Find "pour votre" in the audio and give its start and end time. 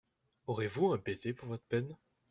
1.31-1.65